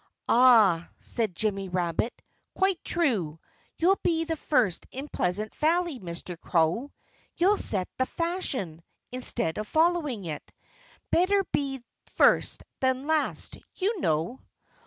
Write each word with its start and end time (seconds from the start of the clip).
"Ah!" 0.27 0.89
said 0.97 1.35
Jimmy 1.35 1.69
Rabbit. 1.69 2.23
"Quite 2.55 2.83
true! 2.83 3.39
You'll 3.77 3.99
be 4.01 4.23
the 4.23 4.35
first 4.35 4.87
in 4.89 5.07
Pleasant 5.07 5.53
Valley, 5.53 5.99
Mr. 5.99 6.39
Crow. 6.41 6.91
You'll 7.37 7.59
set 7.59 7.87
the 7.99 8.07
fashion, 8.07 8.81
instead 9.11 9.59
of 9.59 9.67
following 9.67 10.25
it. 10.25 10.51
Better 11.11 11.43
be 11.53 11.83
first 12.15 12.63
than 12.79 13.05
last, 13.05 13.59
you 13.75 13.99
know!" 14.01 14.39